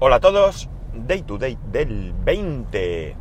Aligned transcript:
Hola 0.00 0.16
a 0.16 0.20
todos, 0.20 0.68
Day 0.92 1.22
to 1.22 1.38
Day 1.38 1.56
del 1.70 2.12
20 2.12 3.16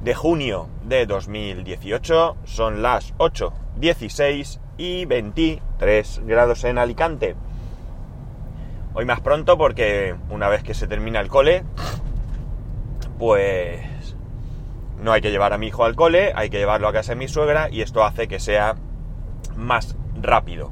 de 0.00 0.14
junio 0.14 0.68
de 0.84 1.06
2018, 1.06 2.36
son 2.44 2.82
las 2.82 3.12
8.16 3.16 4.60
y 4.78 5.06
23 5.06 6.22
grados 6.24 6.62
en 6.62 6.78
Alicante. 6.78 7.34
Hoy 8.94 9.04
más 9.04 9.20
pronto 9.22 9.58
porque 9.58 10.14
una 10.30 10.48
vez 10.48 10.62
que 10.62 10.72
se 10.72 10.86
termina 10.86 11.18
el 11.18 11.26
cole, 11.26 11.64
pues 13.18 14.14
no 15.02 15.10
hay 15.10 15.20
que 15.20 15.32
llevar 15.32 15.52
a 15.52 15.58
mi 15.58 15.66
hijo 15.66 15.84
al 15.84 15.96
cole, 15.96 16.32
hay 16.32 16.48
que 16.48 16.58
llevarlo 16.58 16.86
a 16.86 16.92
casa 16.92 17.12
de 17.12 17.16
mi 17.16 17.26
suegra 17.26 17.68
y 17.70 17.80
esto 17.82 18.04
hace 18.04 18.28
que 18.28 18.38
sea 18.38 18.76
más 19.56 19.96
rápido. 20.14 20.70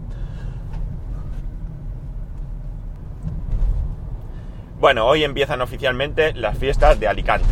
Bueno, 4.81 5.07
hoy 5.07 5.25
empiezan 5.25 5.61
oficialmente 5.61 6.35
las 6.35 6.57
fiestas 6.57 7.01
de 7.01 7.09
Alicante. 7.09 7.49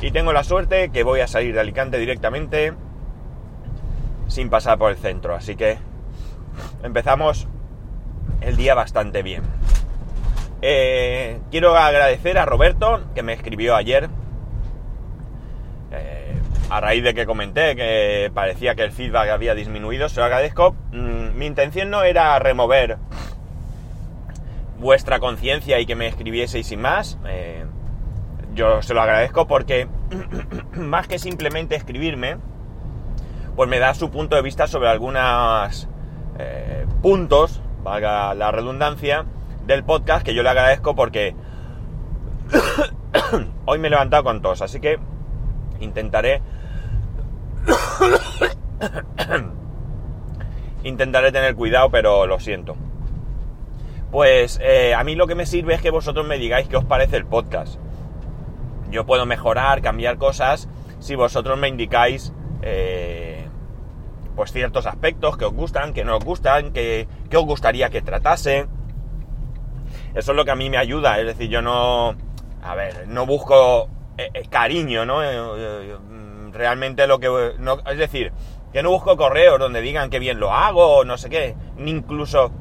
Y 0.00 0.12
tengo 0.12 0.32
la 0.32 0.44
suerte 0.44 0.90
que 0.90 1.02
voy 1.02 1.18
a 1.18 1.26
salir 1.26 1.52
de 1.52 1.60
Alicante 1.60 1.98
directamente 1.98 2.74
sin 4.28 4.50
pasar 4.50 4.78
por 4.78 4.92
el 4.92 4.96
centro. 4.96 5.34
Así 5.34 5.56
que 5.56 5.78
empezamos 6.84 7.48
el 8.40 8.56
día 8.56 8.76
bastante 8.76 9.24
bien. 9.24 9.42
Eh, 10.62 11.40
quiero 11.50 11.76
agradecer 11.76 12.38
a 12.38 12.46
Roberto 12.46 13.02
que 13.16 13.24
me 13.24 13.32
escribió 13.32 13.74
ayer. 13.74 14.08
Eh, 15.90 16.36
a 16.70 16.80
raíz 16.80 17.02
de 17.02 17.14
que 17.14 17.26
comenté 17.26 17.74
que 17.74 18.30
parecía 18.32 18.76
que 18.76 18.84
el 18.84 18.92
feedback 18.92 19.30
había 19.30 19.56
disminuido, 19.56 20.08
se 20.08 20.20
lo 20.20 20.26
agradezco. 20.26 20.76
Mm, 20.92 21.36
mi 21.36 21.46
intención 21.46 21.90
no 21.90 22.04
era 22.04 22.38
remover 22.38 22.98
vuestra 24.80 25.20
conciencia 25.20 25.78
y 25.78 25.86
que 25.86 25.94
me 25.94 26.08
escribieseis 26.08 26.66
sin 26.66 26.80
más. 26.80 27.18
Eh, 27.26 27.64
yo 28.54 28.82
se 28.82 28.94
lo 28.94 29.02
agradezco 29.02 29.46
porque 29.46 29.86
más 30.74 31.06
que 31.06 31.18
simplemente 31.18 31.76
escribirme, 31.76 32.38
pues 33.54 33.68
me 33.68 33.78
da 33.78 33.94
su 33.94 34.10
punto 34.10 34.36
de 34.36 34.42
vista 34.42 34.66
sobre 34.66 34.88
algunos 34.88 35.88
eh, 36.38 36.86
puntos, 37.02 37.60
valga 37.84 38.34
la 38.34 38.50
redundancia, 38.50 39.26
del 39.66 39.84
podcast 39.84 40.24
que 40.24 40.34
yo 40.34 40.42
le 40.42 40.48
agradezco 40.48 40.96
porque 40.96 41.36
hoy 43.66 43.78
me 43.78 43.88
he 43.88 43.90
levantado 43.90 44.24
con 44.24 44.42
tos, 44.42 44.62
así 44.62 44.80
que 44.80 44.98
intentaré 45.78 46.42
intentaré 50.82 51.30
tener 51.30 51.54
cuidado, 51.54 51.90
pero 51.90 52.26
lo 52.26 52.40
siento. 52.40 52.74
Pues 54.10 54.58
eh, 54.62 54.94
a 54.94 55.04
mí 55.04 55.14
lo 55.14 55.26
que 55.26 55.34
me 55.34 55.46
sirve 55.46 55.74
es 55.74 55.80
que 55.80 55.90
vosotros 55.90 56.26
me 56.26 56.38
digáis 56.38 56.68
qué 56.68 56.76
os 56.76 56.84
parece 56.84 57.16
el 57.16 57.26
podcast. 57.26 57.78
Yo 58.90 59.06
puedo 59.06 59.24
mejorar, 59.24 59.82
cambiar 59.82 60.18
cosas, 60.18 60.68
si 60.98 61.14
vosotros 61.14 61.56
me 61.58 61.68
indicáis 61.68 62.32
eh, 62.62 63.46
pues 64.34 64.52
ciertos 64.52 64.86
aspectos 64.86 65.36
que 65.36 65.44
os 65.44 65.52
gustan, 65.52 65.92
que 65.92 66.04
no 66.04 66.16
os 66.16 66.24
gustan, 66.24 66.72
que, 66.72 67.06
os 67.32 67.44
gustaría 67.44 67.88
que 67.90 68.02
tratase. 68.02 68.66
Eso 70.14 70.32
es 70.32 70.36
lo 70.36 70.44
que 70.44 70.50
a 70.50 70.56
mí 70.56 70.70
me 70.70 70.78
ayuda, 70.78 71.20
es 71.20 71.26
decir, 71.26 71.48
yo 71.48 71.62
no, 71.62 72.16
a 72.62 72.74
ver, 72.74 73.06
no 73.06 73.26
busco 73.26 73.88
eh, 74.18 74.42
cariño, 74.50 75.04
¿no? 75.04 75.20
realmente 76.52 77.06
lo 77.06 77.20
que, 77.20 77.54
no, 77.58 77.78
es 77.86 77.96
decir, 77.96 78.32
que 78.72 78.82
no 78.82 78.90
busco 78.90 79.16
correos 79.16 79.58
donde 79.58 79.80
digan 79.80 80.10
que 80.10 80.18
bien 80.18 80.40
lo 80.40 80.52
hago 80.52 80.98
o 80.98 81.04
no 81.04 81.16
sé 81.16 81.30
qué, 81.30 81.54
ni 81.76 81.92
incluso 81.92 82.52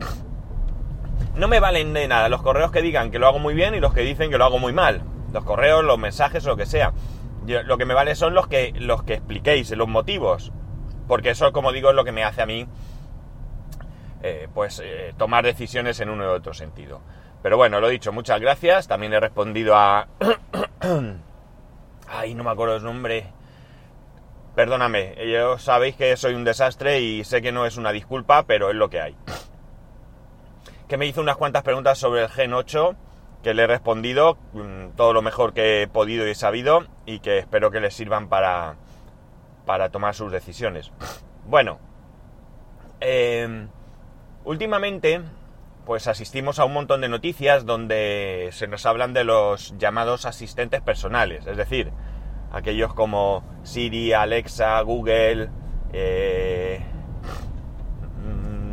no 1.40 1.48
me 1.48 1.60
valen 1.62 1.94
de 1.94 2.08
nada 2.08 2.28
los 2.30 2.42
correos 2.42 2.72
que 2.72 2.82
digan 2.82 3.12
que 3.12 3.18
lo 3.18 3.28
hago 3.28 3.40
muy 3.40 3.54
bien 3.54 3.74
y 3.74 3.80
los 3.80 3.94
que 3.94 4.02
dicen 4.02 4.30
que 4.30 4.38
lo 4.38 4.46
hago 4.46 4.60
muy 4.60 4.74
mal. 4.74 5.02
Los 5.32 5.46
correos, 5.46 5.84
los 5.84 5.98
mensajes 5.98 6.44
lo 6.44 6.58
que 6.58 6.66
sea. 6.66 6.92
lo 7.46 7.78
que 7.78 7.86
me 7.86 7.94
vale 7.94 8.16
son 8.16 8.34
los 8.34 8.48
que, 8.48 8.74
los 8.76 9.04
que 9.04 9.14
expliquéis, 9.16 9.72
los 9.72 9.88
motivos. 9.88 10.52
Porque 11.08 11.32
eso, 11.32 11.52
como 11.54 11.72
digo, 11.72 11.90
es 11.90 11.96
lo 11.96 12.04
que 12.04 12.12
me 12.12 12.24
hace 12.24 12.42
a 12.42 12.46
mí 12.46 12.68
eh, 14.22 14.50
pues 14.54 14.82
eh, 14.84 15.14
tomar 15.18 15.46
decisiones 15.46 16.00
en 16.02 16.10
uno 16.10 16.26
u 16.26 16.32
otro 16.32 16.54
sentido. 16.54 17.00
Pero 17.42 17.56
bueno, 17.56 17.80
lo 17.80 17.88
dicho, 17.88 18.12
muchas 18.12 18.42
gracias. 18.42 18.88
También 18.88 19.14
he 19.14 19.20
respondido 19.20 19.76
a... 19.76 20.08
Ay, 22.10 22.36
no 22.36 22.44
me 22.44 22.52
acuerdo 22.52 22.76
el 22.76 22.84
nombre. 22.84 23.28
Perdóname, 24.56 25.16
yo 25.32 25.58
sabéis 25.58 25.96
que 25.96 26.18
soy 26.18 26.34
un 26.34 26.44
desastre 26.44 27.00
y 27.00 27.24
sé 27.24 27.42
que 27.42 27.54
no 27.54 27.66
es 27.66 27.78
una 27.78 27.94
disculpa, 27.94 28.44
pero 28.44 28.70
es 28.70 28.76
lo 28.76 28.90
que 28.90 29.00
hay 29.00 29.16
que 30.90 30.98
me 30.98 31.06
hizo 31.06 31.22
unas 31.22 31.38
cuantas 31.38 31.62
preguntas 31.64 32.00
sobre 32.00 32.24
el 32.24 32.30
Gen 32.30 32.52
8, 32.52 32.96
que 33.44 33.54
le 33.54 33.64
he 33.64 33.68
respondido 33.68 34.38
mm, 34.54 34.96
todo 34.98 35.14
lo 35.14 35.22
mejor 35.22 35.54
que 35.54 35.84
he 35.84 35.88
podido 35.88 36.28
y 36.28 36.32
he 36.32 36.36
sabido 36.36 36.88
y 37.06 37.20
que 37.20 37.38
espero 37.38 37.70
que 37.72 37.80
les 37.80 37.94
sirvan 37.94 38.28
para, 38.28 38.76
para 39.66 39.90
tomar 39.90 40.16
sus 40.16 40.32
decisiones. 40.32 40.92
Bueno, 41.46 41.80
em, 43.00 43.70
últimamente 44.44 45.20
pues 45.84 46.08
asistimos 46.08 46.60
a 46.60 46.66
un 46.66 46.74
montón 46.74 47.02
de 47.02 47.10
noticias 47.10 47.66
donde 47.66 48.50
se 48.52 48.68
nos 48.68 48.86
hablan 48.86 49.14
de 49.14 49.24
los 49.24 49.76
llamados 49.80 50.28
asistentes 50.28 50.82
personales, 50.82 51.48
es 51.48 51.58
decir, 51.58 51.92
aquellos 52.52 52.94
como 52.94 53.44
Siri, 53.64 54.14
Alexa, 54.14 54.80
Google, 54.82 55.50
eh, 55.92 56.69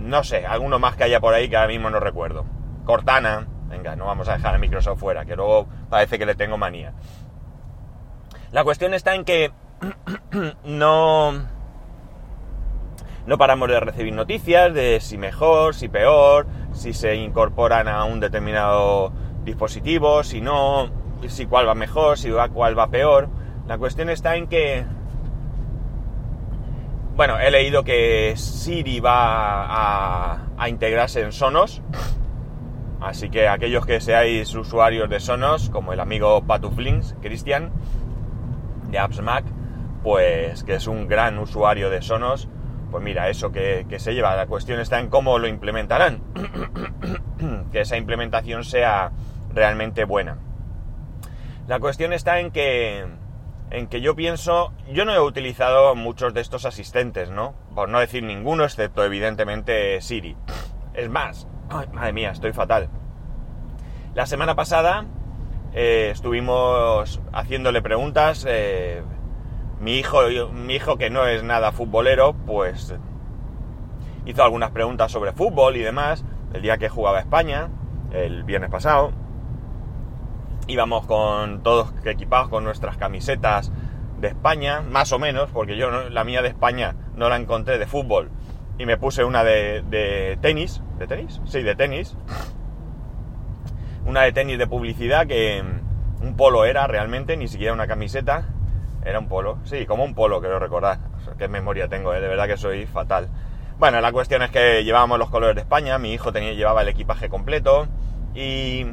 no 0.06 0.24
sé, 0.24 0.46
alguno 0.46 0.78
más 0.78 0.96
que 0.96 1.04
haya 1.04 1.20
por 1.20 1.34
ahí 1.34 1.48
que 1.48 1.56
ahora 1.56 1.68
mismo 1.68 1.90
no 1.90 2.00
recuerdo. 2.00 2.44
Cortana, 2.84 3.46
venga, 3.68 3.96
no 3.96 4.06
vamos 4.06 4.28
a 4.28 4.34
dejar 4.34 4.54
a 4.54 4.58
Microsoft 4.58 5.00
fuera, 5.00 5.24
que 5.24 5.36
luego 5.36 5.66
parece 5.90 6.18
que 6.18 6.26
le 6.26 6.34
tengo 6.34 6.56
manía. 6.56 6.92
La 8.52 8.64
cuestión 8.64 8.94
está 8.94 9.14
en 9.14 9.24
que 9.24 9.52
no, 10.64 11.32
no 13.26 13.38
paramos 13.38 13.68
de 13.68 13.80
recibir 13.80 14.14
noticias 14.14 14.72
de 14.72 15.00
si 15.00 15.18
mejor, 15.18 15.74
si 15.74 15.88
peor, 15.88 16.46
si 16.72 16.92
se 16.92 17.16
incorporan 17.16 17.88
a 17.88 18.04
un 18.04 18.20
determinado 18.20 19.12
dispositivo, 19.44 20.22
si 20.22 20.40
no, 20.40 20.90
si 21.28 21.46
cuál 21.46 21.68
va 21.68 21.74
mejor, 21.74 22.18
si 22.18 22.30
cuál 22.52 22.78
va 22.78 22.88
peor. 22.88 23.28
La 23.66 23.78
cuestión 23.78 24.10
está 24.10 24.36
en 24.36 24.46
que 24.46 24.84
bueno, 27.16 27.38
he 27.38 27.50
leído 27.50 27.82
que 27.82 28.34
Siri 28.36 29.00
va 29.00 30.36
a, 30.58 30.68
integrarse 30.68 31.22
en 31.22 31.32
Sonos. 31.32 31.82
Así 33.00 33.30
que 33.30 33.48
aquellos 33.48 33.86
que 33.86 34.00
seáis 34.00 34.54
usuarios 34.54 35.08
de 35.08 35.18
Sonos, 35.18 35.70
como 35.70 35.94
el 35.94 36.00
amigo 36.00 36.44
Patuflings, 36.46 37.16
Cristian, 37.22 37.72
de 38.90 38.98
Apps 38.98 39.22
Mac, 39.22 39.44
pues 40.02 40.62
que 40.62 40.74
es 40.74 40.86
un 40.86 41.08
gran 41.08 41.38
usuario 41.38 41.88
de 41.88 42.02
Sonos, 42.02 42.48
pues 42.90 43.02
mira, 43.02 43.30
eso 43.30 43.50
que, 43.50 43.86
que 43.88 43.98
se 43.98 44.12
lleva. 44.12 44.36
La 44.36 44.46
cuestión 44.46 44.78
está 44.78 45.00
en 45.00 45.08
cómo 45.08 45.38
lo 45.38 45.48
implementarán. 45.48 46.20
que 47.72 47.80
esa 47.80 47.96
implementación 47.96 48.62
sea 48.62 49.12
realmente 49.54 50.04
buena. 50.04 50.36
La 51.66 51.80
cuestión 51.80 52.12
está 52.12 52.40
en 52.40 52.50
que 52.50 53.06
en 53.70 53.88
que 53.88 54.00
yo 54.00 54.14
pienso, 54.14 54.72
yo 54.92 55.04
no 55.04 55.12
he 55.12 55.20
utilizado 55.20 55.94
muchos 55.94 56.34
de 56.34 56.40
estos 56.40 56.64
asistentes, 56.64 57.30
¿no? 57.30 57.54
Por 57.74 57.88
no 57.88 57.98
decir 57.98 58.22
ninguno, 58.22 58.64
excepto 58.64 59.04
evidentemente 59.04 60.00
Siri. 60.00 60.36
Es 60.94 61.10
más, 61.10 61.48
madre 61.92 62.12
mía, 62.12 62.30
estoy 62.30 62.52
fatal. 62.52 62.88
La 64.14 64.26
semana 64.26 64.54
pasada 64.54 65.04
eh, 65.74 66.10
estuvimos 66.12 67.20
haciéndole 67.32 67.82
preguntas. 67.82 68.46
Eh, 68.48 69.02
mi 69.80 69.98
hijo, 69.98 70.20
mi 70.52 70.74
hijo 70.74 70.96
que 70.96 71.10
no 71.10 71.26
es 71.26 71.42
nada 71.42 71.72
futbolero, 71.72 72.34
pues 72.46 72.94
hizo 74.24 74.42
algunas 74.42 74.70
preguntas 74.70 75.12
sobre 75.12 75.32
fútbol 75.32 75.76
y 75.76 75.82
demás. 75.82 76.24
El 76.54 76.62
día 76.62 76.78
que 76.78 76.88
jugaba 76.88 77.20
España, 77.20 77.68
el 78.12 78.44
viernes 78.44 78.70
pasado 78.70 79.25
íbamos 80.66 81.06
con 81.06 81.62
todos 81.62 81.92
equipados 82.04 82.48
con 82.48 82.64
nuestras 82.64 82.96
camisetas 82.96 83.72
de 84.20 84.28
España, 84.28 84.80
más 84.80 85.12
o 85.12 85.18
menos, 85.18 85.50
porque 85.50 85.76
yo 85.76 85.90
la 86.08 86.24
mía 86.24 86.42
de 86.42 86.48
España 86.48 86.94
no 87.14 87.28
la 87.28 87.36
encontré 87.36 87.78
de 87.78 87.86
fútbol 87.86 88.30
y 88.78 88.86
me 88.86 88.96
puse 88.96 89.24
una 89.24 89.44
de, 89.44 90.38
tenis, 90.40 90.82
¿de 90.98 91.06
tenis? 91.06 91.40
Sí, 91.46 91.62
de 91.62 91.74
tenis. 91.74 92.16
Una 94.04 94.22
de 94.22 94.32
tenis 94.32 94.58
de 94.58 94.66
publicidad 94.66 95.26
que 95.26 95.62
un 96.20 96.36
polo 96.36 96.64
era 96.64 96.86
realmente, 96.86 97.36
ni 97.36 97.48
siquiera 97.48 97.72
una 97.72 97.86
camiseta, 97.86 98.44
era 99.04 99.18
un 99.18 99.28
polo, 99.28 99.58
sí, 99.64 99.86
como 99.86 100.04
un 100.04 100.14
polo, 100.14 100.40
quiero 100.40 100.58
recordar. 100.58 100.98
qué 101.38 101.48
memoria 101.48 101.88
tengo, 101.88 102.14
¿eh? 102.14 102.20
de 102.20 102.28
verdad 102.28 102.46
que 102.46 102.56
soy 102.56 102.86
fatal. 102.86 103.28
Bueno, 103.78 104.00
la 104.00 104.12
cuestión 104.12 104.42
es 104.42 104.50
que 104.50 104.84
llevábamos 104.84 105.18
los 105.18 105.30
colores 105.30 105.54
de 105.54 105.62
España, 105.62 105.98
mi 105.98 106.12
hijo 106.12 106.32
tenía, 106.32 106.52
llevaba 106.52 106.82
el 106.82 106.88
equipaje 106.88 107.28
completo 107.28 107.86
y 108.34 108.86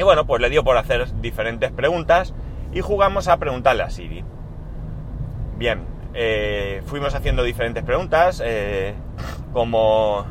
y 0.00 0.02
bueno, 0.02 0.24
pues 0.24 0.40
le 0.40 0.48
dio 0.48 0.64
por 0.64 0.78
hacer 0.78 1.06
diferentes 1.20 1.70
preguntas 1.72 2.32
y 2.72 2.80
jugamos 2.80 3.28
a 3.28 3.36
preguntarle 3.36 3.82
a 3.82 3.90
Siri. 3.90 4.24
Bien, 5.58 5.82
eh, 6.14 6.80
fuimos 6.86 7.14
haciendo 7.14 7.42
diferentes 7.42 7.84
preguntas, 7.84 8.40
eh, 8.42 8.94
como 9.52 10.24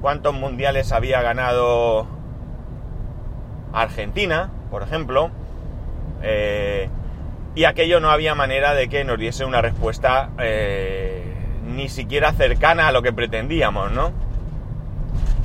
cuántos 0.00 0.34
mundiales 0.34 0.90
había 0.90 1.22
ganado 1.22 2.08
Argentina, 3.72 4.50
por 4.72 4.82
ejemplo, 4.82 5.30
eh, 6.20 6.88
y 7.54 7.66
aquello 7.66 8.00
no 8.00 8.10
había 8.10 8.34
manera 8.34 8.74
de 8.74 8.88
que 8.88 9.04
nos 9.04 9.16
diese 9.16 9.44
una 9.44 9.62
respuesta 9.62 10.30
ni 11.64 11.88
siquiera 11.88 12.32
cercana 12.32 12.88
a 12.88 12.92
lo 12.92 13.00
que 13.00 13.12
pretendíamos, 13.12 13.92
¿no? 13.92 14.10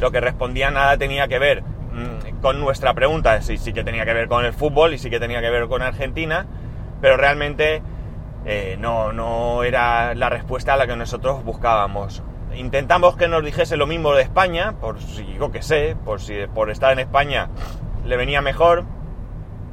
Lo 0.01 0.09
que 0.09 0.21
respondía 0.21 0.71
nada 0.71 0.97
tenía 0.97 1.27
que 1.27 1.37
ver 1.37 1.68
con 2.41 2.59
nuestra 2.59 2.93
pregunta, 2.93 3.41
sí, 3.41 3.57
sí 3.57 3.73
que 3.73 3.83
tenía 3.83 4.05
que 4.05 4.13
ver 4.13 4.27
con 4.27 4.45
el 4.45 4.53
fútbol 4.53 4.93
y 4.93 4.97
sí 4.97 5.09
que 5.09 5.19
tenía 5.19 5.41
que 5.41 5.49
ver 5.49 5.67
con 5.67 5.81
Argentina, 5.81 6.45
pero 7.01 7.17
realmente 7.17 7.81
eh, 8.45 8.77
no, 8.79 9.13
no 9.13 9.63
era 9.63 10.15
la 10.15 10.29
respuesta 10.29 10.73
a 10.73 10.77
la 10.77 10.87
que 10.87 10.95
nosotros 10.95 11.43
buscábamos. 11.43 12.23
Intentamos 12.55 13.15
que 13.15 13.27
nos 13.27 13.43
dijese 13.43 13.77
lo 13.77 13.87
mismo 13.87 14.13
de 14.13 14.23
España, 14.23 14.73
por 14.79 14.99
si 14.99 15.25
yo 15.37 15.51
que 15.51 15.61
sé, 15.61 15.95
por 16.05 16.19
si 16.19 16.47
por 16.53 16.69
estar 16.69 16.91
en 16.91 16.99
España 16.99 17.49
le 18.05 18.17
venía 18.17 18.41
mejor, 18.41 18.85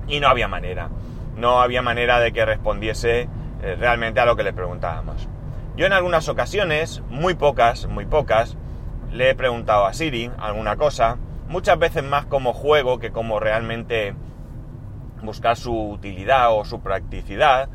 y 0.09 0.21
no 0.21 0.29
había 0.29 0.49
manera. 0.49 0.89
No 1.37 1.61
había 1.61 1.83
manera 1.83 2.21
de 2.21 2.33
que 2.33 2.45
respondiese 2.45 3.29
eh, 3.63 3.77
realmente 3.79 4.21
a 4.21 4.27
lo 4.27 4.37
que 4.37 4.43
le 4.43 4.53
preguntábamos. 4.53 5.29
Yo 5.77 5.87
en 5.87 5.93
algunas 5.93 6.29
ocasiones, 6.29 7.03
muy 7.11 7.35
pocas, 7.35 7.87
muy 7.87 8.07
pocas, 8.07 8.57
le 9.13 9.31
he 9.31 9.35
preguntado 9.35 9.85
a 9.87 9.93
Siri 9.93 10.31
alguna 10.39 10.77
cosa, 10.77 11.19
muchas 11.49 11.79
veces 11.79 12.03
más 12.03 12.27
como 12.27 12.53
juego 12.53 12.99
que 12.99 13.11
como 13.11 13.41
realmente 13.41 14.15
buscar 15.23 15.57
su 15.57 15.75
utilidad 15.91 16.53
o 16.53 16.65
su 16.65 16.81
practicidad. 16.81 17.69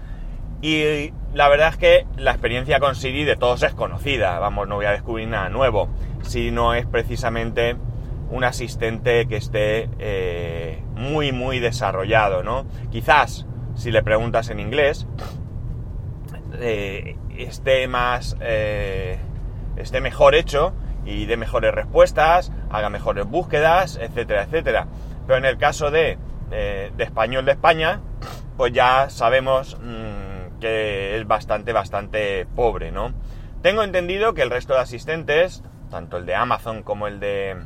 Y 0.61 1.11
la 1.33 1.49
verdad 1.49 1.69
es 1.69 1.77
que 1.77 2.05
la 2.17 2.31
experiencia 2.31 2.79
con 2.79 2.95
Siri 2.95 3.23
de 3.23 3.35
todos 3.35 3.63
es 3.63 3.73
conocida, 3.73 4.37
vamos, 4.39 4.67
no 4.67 4.75
voy 4.75 4.85
a 4.85 4.91
descubrir 4.91 5.27
nada 5.27 5.49
nuevo, 5.49 5.89
si 6.21 6.51
no 6.51 6.75
es 6.75 6.85
precisamente 6.85 7.75
un 8.29 8.43
asistente 8.43 9.27
que 9.27 9.37
esté 9.37 9.89
eh, 9.99 10.83
muy, 10.95 11.31
muy 11.31 11.59
desarrollado, 11.59 12.43
¿no? 12.43 12.65
Quizás, 12.91 13.47
si 13.75 13.91
le 13.91 14.03
preguntas 14.03 14.49
en 14.49 14.59
inglés, 14.59 15.07
eh, 16.59 17.17
esté 17.37 17.87
más... 17.87 18.37
Eh, 18.39 19.17
esté 19.81 20.01
mejor 20.01 20.35
hecho 20.35 20.73
y 21.05 21.25
dé 21.25 21.37
mejores 21.37 21.73
respuestas, 21.73 22.51
haga 22.73 22.89
mejores 22.89 23.25
búsquedas, 23.25 23.97
etcétera, 24.01 24.43
etcétera. 24.43 24.87
Pero 25.25 25.37
en 25.37 25.45
el 25.45 25.57
caso 25.57 25.91
de, 25.91 26.17
de 26.49 27.03
español 27.03 27.45
de 27.45 27.51
España, 27.51 28.01
pues 28.57 28.73
ya 28.73 29.09
sabemos 29.09 29.77
mmm, 29.81 30.59
que 30.59 31.17
es 31.17 31.27
bastante, 31.27 31.73
bastante 31.73 32.45
pobre, 32.55 32.91
¿no? 32.91 33.13
Tengo 33.61 33.83
entendido 33.83 34.33
que 34.33 34.41
el 34.41 34.49
resto 34.49 34.73
de 34.73 34.79
asistentes, 34.79 35.63
tanto 35.89 36.17
el 36.17 36.25
de 36.25 36.35
Amazon 36.35 36.83
como 36.83 37.07
el 37.07 37.19
de 37.19 37.57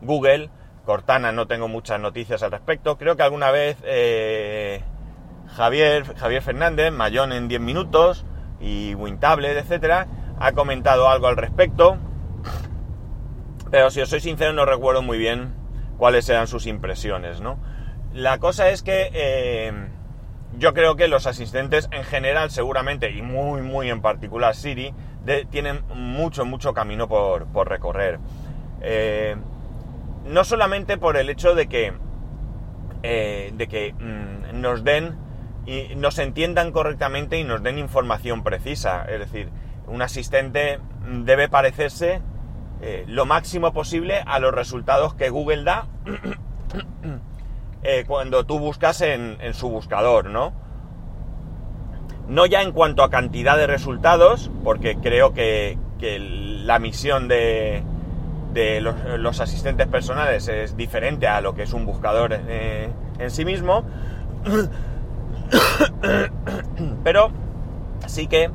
Google. 0.00 0.50
Cortana 0.84 1.32
no 1.32 1.46
tengo 1.46 1.68
muchas 1.68 2.00
noticias 2.00 2.42
al 2.42 2.50
respecto. 2.50 2.96
Creo 2.96 3.16
que 3.16 3.22
alguna 3.22 3.50
vez 3.50 3.76
eh, 3.84 4.82
Javier, 5.48 6.16
Javier 6.16 6.42
Fernández, 6.42 6.92
Mayón 6.92 7.32
en 7.32 7.46
10 7.46 7.60
minutos 7.60 8.24
y 8.60 8.94
Wintable, 8.94 9.56
etcétera, 9.56 10.06
ha 10.40 10.52
comentado 10.52 11.08
algo 11.08 11.26
al 11.28 11.36
respecto. 11.36 11.98
Pero 13.70 13.90
si 13.90 14.00
os 14.00 14.08
soy 14.08 14.20
sincero 14.20 14.52
no 14.52 14.64
recuerdo 14.64 15.02
muy 15.02 15.18
bien 15.18 15.54
cuáles 15.96 16.28
eran 16.28 16.46
sus 16.46 16.66
impresiones, 16.66 17.40
¿no? 17.40 17.58
La 18.12 18.38
cosa 18.38 18.70
es 18.70 18.82
que 18.82 19.10
eh, 19.12 19.72
yo 20.56 20.72
creo 20.72 20.96
que 20.96 21.08
los 21.08 21.26
asistentes 21.26 21.88
en 21.92 22.04
general 22.04 22.50
seguramente, 22.50 23.10
y 23.10 23.22
muy 23.22 23.62
muy 23.62 23.90
en 23.90 24.00
particular 24.00 24.54
Siri, 24.54 24.94
tienen 25.50 25.82
mucho 25.94 26.44
mucho 26.44 26.72
camino 26.72 27.08
por, 27.08 27.46
por 27.46 27.68
recorrer. 27.68 28.18
Eh, 28.80 29.36
no 30.24 30.44
solamente 30.44 30.98
por 30.98 31.16
el 31.16 31.30
hecho 31.30 31.54
de 31.54 31.68
que, 31.68 31.92
eh, 33.02 33.52
de 33.54 33.68
que 33.68 33.92
mm, 33.92 34.60
nos 34.60 34.84
den 34.84 35.16
y 35.66 35.94
nos 35.96 36.18
entiendan 36.18 36.72
correctamente 36.72 37.38
y 37.38 37.44
nos 37.44 37.62
den 37.62 37.78
información 37.78 38.42
precisa. 38.42 39.04
Es 39.04 39.18
decir, 39.18 39.50
un 39.86 40.00
asistente 40.02 40.80
debe 41.24 41.48
parecerse 41.48 42.22
eh, 42.80 43.04
lo 43.06 43.26
máximo 43.26 43.72
posible 43.72 44.22
a 44.26 44.38
los 44.38 44.54
resultados 44.54 45.14
que 45.14 45.30
Google 45.30 45.64
da 45.64 45.86
eh, 47.82 48.04
cuando 48.06 48.44
tú 48.44 48.58
buscas 48.58 49.00
en, 49.00 49.38
su 49.54 49.68
buscador, 49.68 50.30
¿no? 50.30 50.52
No 52.28 52.46
ya 52.46 52.62
en 52.62 52.72
cuanto 52.72 53.02
a 53.02 53.10
cantidad 53.10 53.56
de 53.56 53.66
resultados, 53.66 54.50
porque 54.62 54.96
creo 54.96 55.32
que 55.32 55.78
la 56.64 56.78
misión 56.78 57.26
de, 57.26 57.82
de 58.52 58.80
los, 58.80 59.40
asistentes 59.40 59.86
personales 59.86 60.48
es 60.48 60.76
diferente 60.76 61.26
a 61.26 61.40
lo 61.40 61.54
que 61.54 61.62
es 61.62 61.72
un 61.72 61.86
buscador 61.86 62.32
eh, 62.32 62.88
en 63.18 63.30
sí 63.30 63.44
mismo, 63.44 63.84
pero 67.04 67.30
sí 68.06 68.26
que 68.26 68.50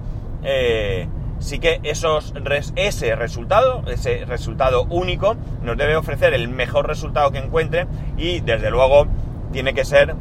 sí 1.44 1.60
que 1.60 1.82
esos 1.84 2.34
ese 2.76 3.16
resultado, 3.16 3.84
ese 3.88 4.24
resultado 4.26 4.86
único, 4.86 5.36
nos 5.62 5.78
debe 5.78 5.98
ofrecer 5.98 6.34
el 6.34 6.48
mejor 6.48 6.88
resultado 6.88 7.32
que 7.32 7.38
encuentre 7.38 7.86
y 8.18 8.40
desde 8.40 8.72
luego 8.72 9.08
tiene 9.52 9.74
que 9.74 9.84
ser 9.84 10.16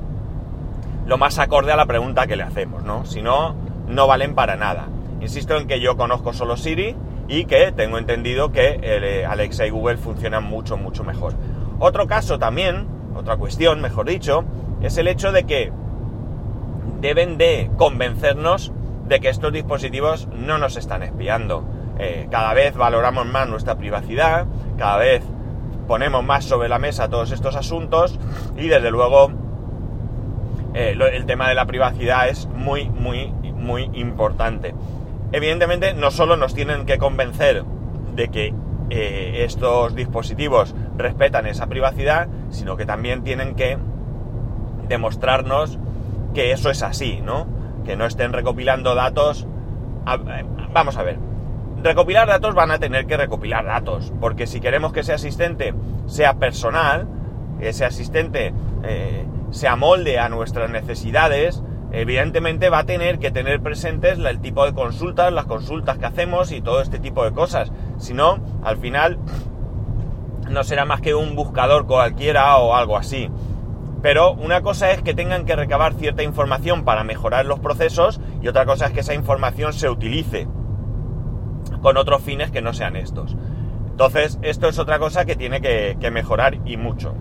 lo 1.07 1.19
más 1.19 1.39
acorde 1.39 1.73
a 1.73 1.77
la 1.77 1.87
pregunta 1.87 2.27
que 2.27 2.35
le 2.35 2.43
hacemos, 2.43 2.83
¿no? 2.83 3.07
Si 3.07 3.23
no, 3.23 3.55
no 3.87 4.07
valen 4.09 4.35
para 4.35 4.57
nada. 4.57 4.89
Insisto 5.21 5.57
en 5.57 5.69
que 5.69 5.81
yo 5.81 5.97
conozco 5.97 6.33
solo 6.33 6.57
Siri 6.57 6.97
y 7.29 7.45
que 7.45 7.71
tengo 7.71 7.99
entendido 7.99 8.51
que 8.51 8.81
eh, 8.83 9.25
Alexa 9.25 9.65
y 9.65 9.71
Google 9.71 9.99
funcionan 9.99 10.43
mucho, 10.43 10.77
mucho 10.77 11.05
mejor. 11.05 11.35
Otro 11.79 12.09
caso 12.09 12.41
también, 12.41 12.89
otra 13.15 13.37
cuestión, 13.37 13.81
mejor 13.81 14.09
dicho, 14.09 14.45
es 14.83 14.99
el 14.99 15.07
hecho 15.07 15.31
de 15.31 15.45
que 15.45 15.73
deben 17.01 17.39
de 17.39 17.71
convencernos 17.77 18.73
de 19.13 19.21
que 19.21 19.29
estos 19.29 19.53
dispositivos 19.53 20.27
no 20.29 20.59
nos 20.59 20.77
están 20.77 21.03
espiando. 21.03 21.65
Eh, 21.99 22.29
cada 22.31 22.55
vez 22.55 22.75
valoramos 22.75 23.27
más 23.27 23.49
nuestra 23.49 23.77
privacidad, 23.77 24.47
cada 24.77 24.97
vez 24.97 25.23
ponemos 25.87 26.25
más 26.25 26.45
sobre 26.45 26.69
la 26.69 26.79
mesa 26.79 27.09
todos 27.09 27.31
estos 27.31 27.55
asuntos 27.55 28.19
y 28.57 28.69
desde 28.69 28.91
luego 28.91 29.31
eh, 30.75 30.97
el 31.13 31.27
tema 31.27 31.49
de 31.49 31.55
la 31.55 31.67
privacidad 31.67 32.29
es 32.29 32.47
muy, 32.47 32.89
muy, 32.89 33.27
muy 33.27 33.91
importante 33.95 34.75
evidentemente 35.33 35.95
no 35.95 36.11
solo 36.11 36.37
nos 36.37 36.55
tienen 36.55 36.87
que 36.87 36.99
convencer 36.99 37.65
de 38.15 38.29
que 38.29 38.55
eh, 38.91 39.45
estos 39.45 39.95
dispositivos 39.95 40.75
respetan 40.97 41.47
esa 41.47 41.67
privacidad, 41.67 42.29
sino 42.51 42.77
que 42.77 42.85
también 42.85 43.25
tienen 43.25 43.55
que 43.55 43.79
demostrarnos 44.89 45.79
que 46.35 46.53
eso 46.53 46.71
es 46.71 46.83
así, 46.83 47.21
¿no? 47.23 47.47
Que 47.85 47.97
no 47.97 48.07
estén 48.07 48.33
recopilando 48.33 48.95
datos. 48.95 49.47
Eh, 50.07 50.45
vamos 50.73 50.97
a 50.97 51.03
ver. 51.03 51.19
Recopilar 51.83 52.29
datos 52.29 52.55
van 52.55 52.71
a 52.71 52.79
tener 52.79 53.07
que 53.07 53.17
recopilar 53.17 53.65
datos, 53.65 54.13
porque 54.21 54.47
si 54.47 54.61
queremos 54.61 54.93
que 54.93 55.01
ese 55.01 55.15
asistente 55.15 55.75
sea 56.07 56.35
personal, 56.35 57.09
ese 57.61 57.85
asistente 57.85 58.55
eh, 58.85 59.27
se 59.51 59.67
amolde 59.67 60.21
a 60.21 60.29
nuestras 60.29 60.71
necesidades, 60.71 61.61
evidentemente 61.91 62.71
va 62.71 62.81
a 62.81 62.85
tener 62.85 63.19
que 63.19 63.33
tener 63.33 63.61
presentes 63.61 64.19
el 64.19 64.41
tipo 64.41 64.65
de 64.65 64.75
consultas, 64.75 65.33
las 65.33 65.47
consultas 65.47 65.99
que 65.99 66.07
hacemos 66.07 66.53
y 66.53 66.61
todo 66.61 66.83
este 66.83 67.01
tipo 67.01 67.25
de 67.25 67.33
cosas. 67.33 67.73
Si 67.99 68.15
no, 68.15 68.39
al 68.63 68.77
final 68.79 69.19
no 70.49 70.65
será 70.65 70.85
más 70.85 71.01
que 71.01 71.15
un 71.15 71.35
buscador 71.35 71.87
cualquiera 71.87 72.57
o 72.59 72.75
algo 72.75 72.97
así. 72.97 73.29
Pero 74.03 74.33
una 74.33 74.63
cosa 74.63 74.91
es 74.91 75.01
que 75.01 75.15
tengan 75.15 75.45
que 75.45 75.55
recabar 75.55 75.95
cierta 75.95 76.25
información 76.25 76.85
para 76.85 77.05
mejorar 77.05 77.47
los 77.47 77.61
procesos 77.61 78.21
y 78.43 78.49
otra 78.49 78.67
cosa 78.67 78.87
es 78.87 78.93
que 78.93 79.01
esa 79.01 79.15
información 79.15 79.73
se 79.73 79.89
utilice 79.89 80.49
con 81.81 81.97
otros 81.97 82.21
fines 82.23 82.51
que 82.51 82.63
no 82.63 82.73
sean 82.75 82.97
estos. 82.97 83.37
Entonces, 83.91 84.39
esto 84.43 84.69
es 84.69 84.79
otra 84.79 84.99
cosa 84.99 85.25
que 85.25 85.37
tiene 85.37 85.61
que, 85.61 86.11
mejorar 86.11 86.59
y 86.65 86.77
mucho. 86.77 87.15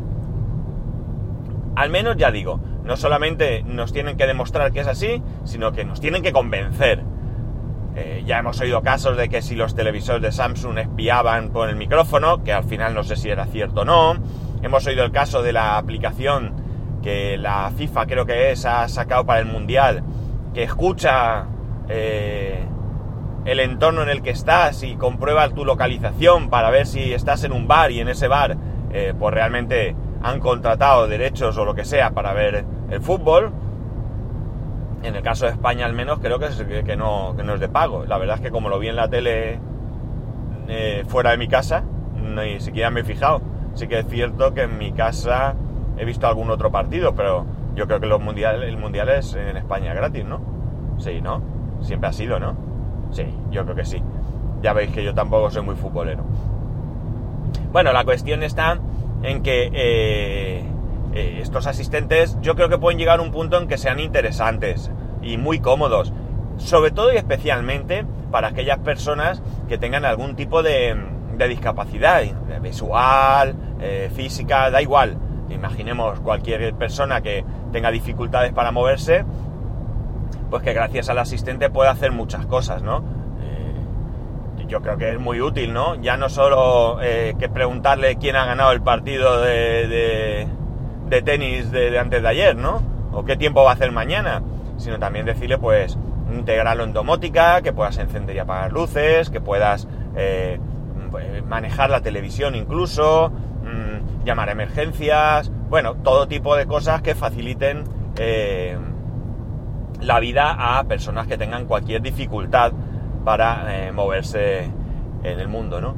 Al 1.76 1.90
menos 1.92 2.18
ya 2.18 2.32
digo, 2.32 2.60
no 2.84 2.98
solamente 2.98 3.64
nos 3.64 3.94
tienen 3.94 4.18
que 4.18 4.26
demostrar 4.26 4.72
que 4.72 4.80
es 4.80 4.88
así, 4.88 5.22
sino 5.44 5.72
que 5.74 5.86
nos 5.86 6.02
tienen 6.02 6.24
que 6.24 6.32
convencer. 6.32 7.04
Eh, 7.96 8.24
ya 8.26 8.40
hemos 8.40 8.60
oído 8.60 8.82
casos 8.82 9.18
de 9.18 9.30
que 9.30 9.42
si 9.42 9.56
los 9.56 9.76
televisores 9.76 10.22
de 10.22 10.32
Samsung 10.32 10.78
espiaban 10.80 11.50
con 11.50 11.70
el 11.70 11.76
micrófono, 11.76 12.44
que 12.44 12.54
al 12.54 12.64
final 12.64 12.96
no 12.96 13.04
sé 13.04 13.18
si 13.18 13.30
era 13.30 13.46
cierto 13.46 13.82
o 13.82 13.86
no. 13.86 14.16
Hemos 14.64 14.88
oído 14.88 15.04
el 15.04 15.12
caso 15.12 15.44
de 15.44 15.54
la 15.54 15.78
aplicación 15.78 16.61
que 17.02 17.38
la 17.38 17.72
FIFA 17.76 18.06
creo 18.06 18.26
que 18.26 18.52
es, 18.52 18.66
ha 18.66 18.88
sacado 18.88 19.26
para 19.26 19.40
el 19.40 19.46
Mundial, 19.46 20.04
que 20.54 20.64
escucha 20.64 21.46
eh, 21.90 22.64
el 23.46 23.60
entorno 23.60 24.04
en 24.04 24.10
el 24.10 24.22
que 24.22 24.30
estás 24.30 24.84
y 24.84 24.96
comprueba 24.96 25.50
tu 25.50 25.66
localización 25.66 26.50
para 26.50 26.70
ver 26.70 26.86
si 26.86 27.14
estás 27.14 27.44
en 27.44 27.52
un 27.52 27.68
bar 27.68 27.92
y 27.92 28.00
en 28.00 28.08
ese 28.08 28.28
bar 28.28 28.58
eh, 28.92 29.14
pues 29.18 29.34
realmente 29.34 29.96
han 30.22 30.40
contratado 30.40 31.08
derechos 31.08 31.58
o 31.58 31.66
lo 31.66 31.74
que 31.74 31.86
sea 31.86 32.12
para 32.12 32.34
ver 32.34 32.66
el 32.90 33.02
fútbol. 33.02 33.52
En 35.04 35.16
el 35.16 35.24
caso 35.24 35.46
de 35.46 35.52
España 35.52 35.86
al 35.86 35.94
menos 35.94 36.20
creo 36.20 36.38
que, 36.38 36.46
es, 36.46 36.64
que, 36.86 36.96
no, 36.96 37.34
que 37.36 37.44
no 37.44 37.56
es 37.56 37.60
de 37.60 37.70
pago. 37.70 38.06
La 38.06 38.18
verdad 38.18 38.36
es 38.36 38.42
que 38.42 38.52
como 38.52 38.70
lo 38.70 38.78
vi 38.78 38.90
en 38.90 38.96
la 38.96 39.08
tele 39.08 39.60
eh, 40.68 41.04
fuera 41.08 41.32
de 41.32 41.38
mi 41.38 41.48
casa, 41.48 41.84
ni 42.14 42.60
siquiera 42.60 42.92
me 42.92 43.02
he 43.02 43.04
fijado. 43.04 43.42
Sí 43.74 43.88
que 43.88 44.00
es 44.00 44.08
cierto 44.08 44.54
que 44.54 44.64
en 44.64 44.78
mi 44.78 44.92
casa 44.92 45.56
he 45.98 46.06
visto 46.06 46.28
algún 46.28 46.50
otro 46.50 46.72
partido, 46.72 47.16
pero 47.16 47.46
yo 47.76 47.88
creo 47.88 48.00
que 48.00 48.08
los 48.08 48.22
mundial, 48.22 48.64
el 48.64 48.78
mundial 48.78 49.10
es 49.10 49.34
en 49.34 49.58
España 49.58 49.94
gratis, 49.94 50.26
¿no? 50.26 50.42
Sí, 50.98 51.22
¿no? 51.22 51.42
Siempre 51.82 52.10
ha 52.10 52.14
sido, 52.14 52.40
¿no? 52.40 52.56
Sí, 53.12 53.24
yo 53.50 53.64
creo 53.64 53.76
que 53.76 53.86
sí. 53.86 54.02
Ya 54.62 54.74
veis 54.74 54.92
que 54.92 55.04
yo 55.04 55.14
tampoco 55.14 55.50
soy 55.50 55.64
muy 55.64 55.76
futbolero. 55.76 56.24
Bueno, 57.72 57.94
la 57.94 58.04
cuestión 58.04 58.44
está 58.44 58.80
en 59.24 59.44
que 59.44 59.70
eh, 59.74 60.64
eh, 61.14 61.40
estos 61.42 61.68
asistentes 61.68 62.38
yo 62.42 62.56
creo 62.56 62.70
que 62.70 62.78
pueden 62.78 63.00
llegar 63.00 63.20
a 63.20 63.22
un 63.22 63.32
punto 63.32 63.58
en 63.58 63.68
que 63.68 63.78
sean 63.78 64.00
interesantes 64.00 64.92
y 65.22 65.38
muy 65.38 65.60
cómodos. 65.60 66.14
Sobre 66.58 66.92
todo 66.92 67.12
y 67.14 67.18
especialmente 67.18 68.06
para 68.30 68.50
aquellas 68.50 68.80
personas 68.80 69.42
que 69.68 69.78
tengan 69.78 70.06
algún 70.06 70.36
tipo 70.36 70.64
de, 70.64 70.96
discapacidad 71.50 72.22
visual, 72.62 73.56
eh, 73.80 74.12
física, 74.14 74.70
da 74.70 74.82
igual. 74.82 75.18
Imaginemos 75.54 76.20
cualquier 76.20 76.74
persona 76.76 77.22
que 77.22 77.44
tenga 77.72 77.92
dificultades 77.92 78.54
para 78.54 78.72
moverse, 78.72 79.26
pues 80.50 80.64
que 80.64 80.74
gracias 80.74 81.10
al 81.10 81.18
asistente 81.18 81.70
puede 81.70 81.90
hacer 81.90 82.12
muchas 82.12 82.46
cosas, 82.46 82.84
¿no? 82.84 83.04
Eh, 83.42 84.66
yo 84.68 84.82
creo 84.82 84.98
que 84.98 85.12
es 85.12 85.20
muy 85.20 85.42
útil, 85.42 85.74
¿no? 85.74 85.96
Ya 85.96 86.18
no 86.18 86.30
solo 86.30 87.00
eh, 87.02 87.36
que 87.40 87.50
preguntarle 87.50 88.18
quién 88.18 88.36
ha 88.36 88.46
ganado 88.46 88.72
el 88.72 88.82
partido 88.82 89.42
de, 89.42 90.48
tenis 91.24 91.72
de, 91.72 91.98
antes 91.98 92.22
de 92.22 92.28
ayer, 92.28 92.56
¿no? 92.56 92.82
O 93.12 93.24
qué 93.26 93.38
tiempo 93.38 93.64
va 93.64 93.72
a 93.72 93.74
hacer 93.74 93.92
mañana, 93.92 94.42
sino 94.78 95.00
también 95.00 95.26
decirle, 95.26 95.58
pues, 95.58 95.98
integrarlo 96.34 96.84
en 96.84 96.94
domótica, 96.94 97.62
que 97.62 97.74
puedas 97.74 97.98
encender 97.98 98.36
y 98.36 98.40
apagar 98.40 98.72
luces, 98.72 99.30
que 99.30 99.42
puedas 99.42 99.88
eh, 100.16 100.60
pues, 101.12 101.46
manejar 101.46 101.90
la 101.90 102.02
televisión 102.02 102.56
incluso, 102.56 103.32
llamar 104.24 104.50
emergencias, 104.50 105.52
bueno, 105.70 105.96
todo 105.96 106.28
tipo 106.28 106.56
de 106.56 106.66
cosas 106.66 107.02
que 107.02 107.16
faciliten 107.16 107.84
la 110.02 110.20
vida 110.20 110.78
a 110.80 110.84
personas 110.84 111.28
que 111.28 111.38
tengan 111.38 111.66
cualquier 111.66 112.02
dificultad 112.02 112.74
para 113.24 113.88
eh, 113.88 113.92
moverse 113.92 114.70
en 115.24 115.40
el 115.40 115.48
mundo, 115.48 115.80
¿no? 115.80 115.96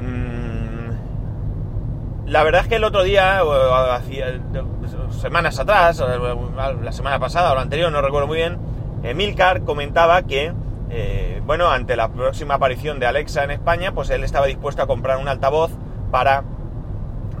Mm, 0.00 0.90
la 2.26 2.42
verdad 2.42 2.62
es 2.62 2.68
que 2.68 2.76
el 2.76 2.84
otro 2.84 3.02
día, 3.02 3.40
semanas 5.10 5.58
atrás, 5.58 6.04
la 6.82 6.92
semana 6.92 7.18
pasada 7.18 7.52
o 7.52 7.54
la 7.54 7.62
anterior, 7.62 7.90
no 7.90 8.02
recuerdo 8.02 8.26
muy 8.26 8.36
bien, 8.36 8.58
Emilcar 9.02 9.62
comentaba 9.62 10.22
que, 10.22 10.52
eh, 10.90 11.40
bueno, 11.46 11.70
ante 11.70 11.96
la 11.96 12.08
próxima 12.08 12.54
aparición 12.54 12.98
de 13.00 13.06
Alexa 13.06 13.44
en 13.44 13.52
España, 13.52 13.92
pues 13.92 14.10
él 14.10 14.24
estaba 14.24 14.46
dispuesto 14.46 14.82
a 14.82 14.86
comprar 14.86 15.18
un 15.18 15.28
altavoz 15.28 15.70
para, 16.10 16.44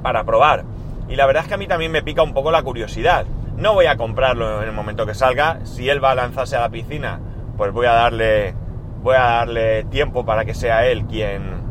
para 0.00 0.24
probar. 0.24 0.64
Y 1.08 1.16
la 1.16 1.26
verdad 1.26 1.42
es 1.42 1.48
que 1.48 1.54
a 1.54 1.58
mí 1.58 1.66
también 1.66 1.92
me 1.92 2.02
pica 2.02 2.22
un 2.22 2.34
poco 2.34 2.50
la 2.50 2.62
curiosidad. 2.62 3.26
No 3.56 3.74
voy 3.74 3.86
a 3.86 3.96
comprarlo 3.96 4.62
en 4.62 4.68
el 4.68 4.74
momento 4.74 5.06
que 5.06 5.14
salga. 5.14 5.60
Si 5.64 5.88
él 5.88 6.02
va 6.02 6.12
a 6.12 6.14
lanzarse 6.14 6.56
a 6.56 6.60
la 6.60 6.68
piscina, 6.68 7.20
pues 7.56 7.72
voy 7.72 7.86
a 7.86 7.92
darle, 7.92 8.54
voy 9.02 9.16
a 9.16 9.22
darle 9.22 9.84
tiempo 9.84 10.24
para 10.24 10.44
que 10.44 10.54
sea 10.54 10.86
él 10.86 11.06
quien, 11.06 11.62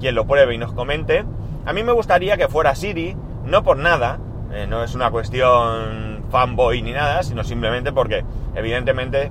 quien 0.00 0.14
lo 0.14 0.26
pruebe 0.26 0.54
y 0.54 0.58
nos 0.58 0.72
comente. 0.72 1.24
A 1.64 1.72
mí 1.72 1.82
me 1.82 1.92
gustaría 1.92 2.36
que 2.36 2.48
fuera 2.48 2.74
Siri, 2.74 3.16
no 3.44 3.62
por 3.62 3.76
nada, 3.76 4.18
eh, 4.52 4.66
no 4.68 4.82
es 4.82 4.94
una 4.94 5.10
cuestión 5.10 6.24
fanboy 6.30 6.82
ni 6.82 6.92
nada, 6.92 7.22
sino 7.22 7.44
simplemente 7.44 7.92
porque, 7.92 8.24
evidentemente, 8.54 9.30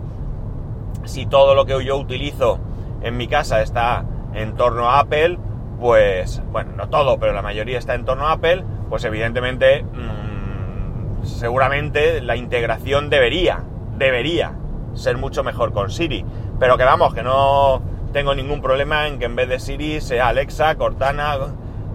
si 1.06 1.26
todo 1.26 1.56
lo 1.56 1.66
que 1.66 1.84
yo 1.84 1.98
utilizo 1.98 2.60
en 3.02 3.18
mi 3.18 3.28
casa 3.28 3.62
está 3.62 4.06
en 4.34 4.56
torno 4.56 4.90
a 4.90 5.00
Apple, 5.00 5.38
pues, 5.80 6.42
bueno, 6.52 6.72
no 6.76 6.90
todo, 6.90 7.20
pero 7.20 7.34
la 7.34 7.42
mayoría 7.42 7.78
está 7.78 7.96
en 7.96 8.06
torno 8.06 8.28
a 8.28 8.34
Apple, 8.34 8.64
pues 8.90 9.04
evidentemente 9.06 9.84
mm, 9.84 11.24
seguramente 11.24 12.22
la 12.22 12.36
integración 12.36 13.10
debería, 13.10 13.64
debería 13.98 14.54
ser 14.94 15.18
mucho 15.18 15.44
mejor 15.44 15.72
con 15.74 15.90
Siri. 15.90 16.26
Pero 16.60 16.78
que 16.78 16.84
vamos, 16.84 17.14
que 17.14 17.24
no 17.24 17.82
tengo 18.12 18.36
ningún 18.36 18.62
problema 18.62 19.08
en 19.08 19.20
que 19.20 19.26
en 19.26 19.36
vez 19.36 19.48
de 19.48 19.60
Siri 19.60 20.02
sea 20.02 20.30
Alexa, 20.30 20.76
Cortana, 20.76 21.38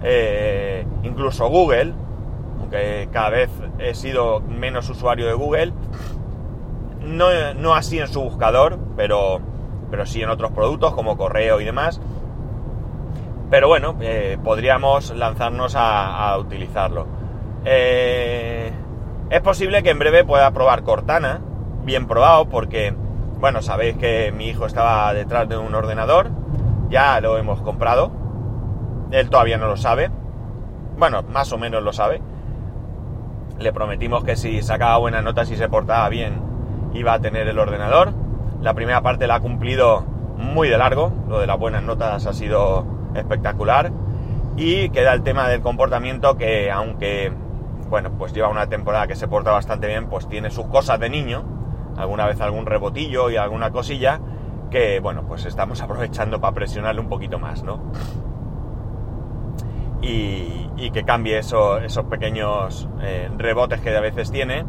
eh, 0.03 0.85
incluso 1.03 1.47
Google, 1.49 1.93
aunque 2.59 3.09
cada 3.11 3.29
vez 3.29 3.49
he 3.79 3.93
sido 3.93 4.41
menos 4.41 4.89
usuario 4.89 5.27
de 5.27 5.33
Google. 5.33 5.73
No, 7.01 7.75
así 7.75 7.99
en 7.99 8.07
su 8.07 8.21
buscador, 8.21 8.79
pero, 8.97 9.39
pero 9.91 10.05
sí 10.07 10.23
en 10.23 10.29
otros 10.29 10.51
productos 10.51 10.95
como 10.95 11.17
correo 11.17 11.61
y 11.61 11.65
demás. 11.65 12.01
Pero 13.55 13.69
bueno, 13.69 13.95
eh, 14.01 14.37
podríamos 14.43 15.15
lanzarnos 15.15 15.75
a, 15.77 16.37
utilizarlo. 16.37 17.07
Eh, 17.63 18.69
es 19.29 19.41
posible 19.41 19.81
que 19.81 19.91
en 19.91 19.97
breve 19.97 20.25
pueda 20.25 20.51
probar 20.51 20.83
Cortana, 20.83 21.39
bien 21.85 22.05
probado, 22.05 22.49
porque, 22.49 22.93
bueno, 23.39 23.61
sabéis 23.61 23.95
que 23.95 24.33
mi 24.33 24.49
hijo 24.49 24.65
estaba 24.65 25.13
detrás 25.13 25.47
de 25.47 25.55
un 25.55 25.73
ordenador, 25.73 26.31
ya 26.89 27.21
lo 27.21 27.37
hemos 27.37 27.61
comprado, 27.61 28.11
él 29.11 29.29
todavía 29.29 29.57
no 29.57 29.67
lo 29.67 29.77
sabe, 29.77 30.11
bueno, 30.97 31.23
más 31.23 31.53
o 31.53 31.57
menos 31.57 31.81
lo 31.81 31.93
sabe. 31.93 32.21
Le 33.57 33.71
prometimos 33.71 34.25
que 34.25 34.35
si 34.35 34.63
sacaba 34.63 34.97
buenas 34.97 35.23
notas 35.23 35.49
y 35.49 35.55
se 35.55 35.69
portaba 35.69 36.09
bien, 36.09 36.41
iba 36.93 37.13
a 37.13 37.21
tener 37.21 37.47
el 37.47 37.57
ordenador. 37.57 38.11
La 38.61 38.73
primera 38.73 38.99
parte 39.01 39.27
la 39.27 39.35
ha 39.35 39.39
cumplido 39.39 40.01
muy 40.35 40.67
de 40.67 40.77
largo, 40.77 41.13
lo 41.29 41.39
de 41.39 41.47
las 41.47 41.57
buenas 41.57 41.83
notas 41.83 42.25
ha 42.25 42.33
sido 42.33 42.94
espectacular. 43.15 43.91
Y 44.57 44.89
queda 44.89 45.13
el 45.13 45.23
tema 45.23 45.49
del 45.49 45.61
comportamiento 45.61 46.37
que, 46.37 46.71
aunque 46.71 47.33
bueno, 47.89 48.11
pues 48.17 48.33
lleva 48.33 48.49
una 48.49 48.67
temporada 48.67 49.07
que 49.07 49.15
se 49.15 49.27
porta 49.27 49.51
bastante 49.51 49.87
bien, 49.87 50.07
pues 50.07 50.27
tiene 50.27 50.49
sus 50.49 50.65
cosas 50.67 50.99
de 50.99 51.09
niño, 51.09 51.43
alguna 51.97 52.25
vez 52.25 52.41
algún 52.41 52.65
rebotillo 52.65 53.29
y 53.29 53.37
alguna 53.37 53.71
cosilla, 53.71 54.19
que 54.71 54.99
bueno, 54.99 55.23
pues 55.27 55.45
estamos 55.45 55.81
aprovechando 55.83 56.41
para 56.41 56.53
presionarle 56.53 57.01
un 57.01 57.09
poquito 57.09 57.39
más, 57.39 57.63
¿no? 57.63 57.91
Y, 60.01 60.53
que 60.93 61.03
cambie 61.03 61.39
esos 61.39 62.05
pequeños 62.09 62.87
eh, 63.01 63.29
rebotes 63.37 63.81
que 63.81 63.95
a 63.95 63.99
veces 63.99 64.31
tiene, 64.31 64.65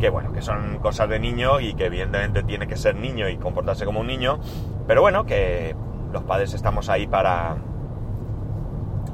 que 0.00 0.08
bueno, 0.08 0.32
que 0.32 0.42
son 0.42 0.78
cosas 0.78 1.08
de 1.08 1.20
niño 1.20 1.60
y 1.60 1.74
que 1.74 1.86
evidentemente 1.86 2.42
tiene 2.42 2.66
que 2.66 2.76
ser 2.76 2.96
niño 2.96 3.28
y 3.28 3.36
comportarse 3.36 3.84
como 3.84 4.00
un 4.00 4.06
niño, 4.06 4.40
pero 4.86 5.02
bueno, 5.02 5.26
que 5.26 5.76
los 6.12 6.22
padres 6.24 6.54
estamos 6.54 6.88
ahí 6.88 7.06
para, 7.06 7.58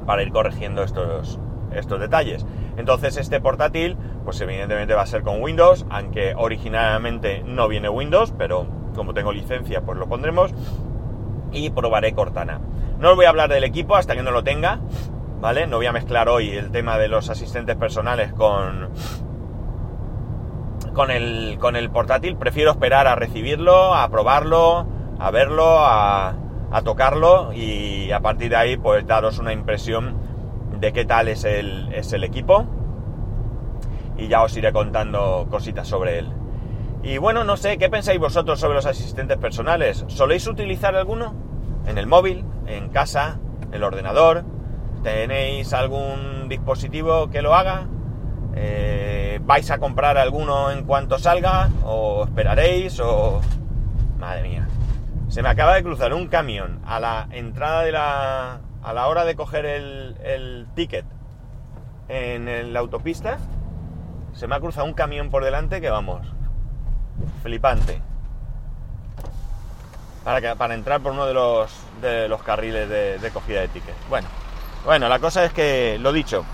para 0.07 0.23
ir 0.23 0.31
corrigiendo 0.31 0.81
estos, 0.81 1.39
estos 1.71 1.99
detalles. 1.99 2.43
Entonces 2.77 3.17
este 3.17 3.39
portátil, 3.39 3.97
pues 4.23 4.41
evidentemente 4.41 4.95
va 4.95 5.03
a 5.03 5.05
ser 5.05 5.21
con 5.21 5.43
Windows, 5.43 5.85
aunque 5.89 6.33
originalmente 6.35 7.43
no 7.45 7.67
viene 7.67 7.89
Windows, 7.89 8.33
pero 8.35 8.65
como 8.95 9.13
tengo 9.13 9.31
licencia, 9.31 9.81
pues 9.81 9.99
lo 9.99 10.07
pondremos. 10.07 10.53
Y 11.51 11.69
probaré 11.69 12.13
Cortana. 12.13 12.59
No 12.99 13.11
os 13.11 13.15
voy 13.15 13.25
a 13.25 13.29
hablar 13.29 13.49
del 13.49 13.63
equipo 13.63 13.95
hasta 13.95 14.15
que 14.15 14.23
no 14.23 14.31
lo 14.31 14.43
tenga, 14.43 14.79
¿vale? 15.39 15.67
No 15.67 15.77
voy 15.77 15.85
a 15.85 15.91
mezclar 15.91 16.29
hoy 16.29 16.49
el 16.49 16.71
tema 16.71 16.97
de 16.97 17.07
los 17.07 17.29
asistentes 17.29 17.75
personales 17.75 18.33
con, 18.33 18.89
con, 20.93 21.11
el, 21.11 21.57
con 21.59 21.75
el 21.75 21.89
portátil. 21.89 22.37
Prefiero 22.37 22.71
esperar 22.71 23.07
a 23.07 23.15
recibirlo, 23.15 23.93
a 23.93 24.09
probarlo, 24.09 24.87
a 25.19 25.31
verlo, 25.31 25.79
a, 25.79 26.33
a 26.71 26.81
tocarlo 26.81 27.53
y 27.53 28.11
a 28.11 28.19
partir 28.19 28.49
de 28.49 28.55
ahí 28.55 28.77
pues 28.77 29.05
daros 29.05 29.39
una 29.39 29.53
impresión 29.53 30.17
de 30.79 30.93
qué 30.93 31.05
tal 31.05 31.27
es 31.27 31.43
el, 31.43 31.91
es 31.93 32.13
el 32.13 32.23
equipo 32.23 32.65
y 34.17 34.27
ya 34.27 34.43
os 34.43 34.55
iré 34.57 34.71
contando 34.73 35.47
cositas 35.49 35.87
sobre 35.87 36.19
él. 36.19 36.31
Y 37.03 37.19
bueno, 37.19 37.43
no 37.43 37.55
sé, 37.57 37.77
¿qué 37.77 37.89
pensáis 37.89 38.19
vosotros 38.19 38.59
sobre 38.59 38.75
los 38.75 38.85
asistentes 38.85 39.37
personales? 39.37 40.03
¿Soléis 40.07 40.47
utilizar 40.47 40.95
alguno? 40.95 41.33
¿En 41.85 41.97
el 41.97 42.07
móvil? 42.07 42.43
¿En 42.65 42.89
casa? 42.89 43.39
¿En 43.61 43.73
el 43.73 43.83
ordenador? 43.83 44.43
¿Tenéis 45.03 45.73
algún 45.73 46.49
dispositivo 46.49 47.29
que 47.29 47.41
lo 47.41 47.55
haga? 47.55 47.87
Eh, 48.55 49.39
¿Vais 49.43 49.69
a 49.71 49.77
comprar 49.77 50.17
alguno 50.17 50.71
en 50.71 50.83
cuanto 50.83 51.19
salga? 51.19 51.69
¿O 51.85 52.23
esperaréis? 52.25 52.99
¿O... 52.99 53.39
Madre 54.19 54.41
mía. 54.49 54.66
Se 55.29 55.43
me 55.43 55.49
acaba 55.49 55.75
de 55.75 55.83
cruzar 55.83 56.13
un 56.13 56.27
camión 56.27 56.81
a 56.85 56.99
la 56.99 57.27
entrada 57.31 57.83
de 57.83 57.91
la, 57.91 58.61
a 58.81 58.93
la 58.93 59.07
hora 59.07 59.25
de 59.25 59.35
coger 59.35 59.65
el, 59.65 60.67
ticket 60.73 61.05
en 62.07 62.73
la 62.73 62.79
autopista, 62.79 63.37
se 64.33 64.47
me 64.47 64.55
ha 64.55 64.59
cruzado 64.59 64.87
un 64.87 64.93
camión 64.93 65.29
por 65.29 65.43
delante 65.43 65.81
que 65.81 65.89
vamos, 65.89 66.25
flipante. 67.43 68.01
Para, 70.23 70.41
que, 70.41 70.55
para 70.55 70.73
entrar 70.73 71.01
por 71.01 71.11
uno 71.11 71.25
de 71.25 71.33
los, 71.33 71.71
de 72.01 72.29
los 72.29 72.41
carriles 72.43 72.87
de, 72.87 73.17
de 73.17 73.31
cogida 73.31 73.61
de 73.61 73.67
ticket. 73.67 73.95
Bueno, 74.09 74.27
bueno, 74.85 75.09
la 75.09 75.19
cosa 75.19 75.43
es 75.43 75.51
que, 75.51 75.97
lo 75.99 76.13
dicho, 76.13 76.45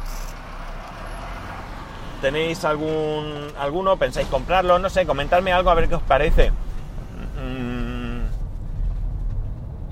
¿tenéis 2.22 2.66
algún 2.66 3.52
alguno? 3.60 3.98
¿Pensáis 3.98 4.28
comprarlo? 4.28 4.80
No 4.80 4.90
sé, 4.90 5.06
comentadme 5.06 5.54
algo 5.54 5.70
a 5.70 5.76
ver 5.76 5.88
qué 5.88 5.96
os 5.96 6.04
parece. 6.04 6.52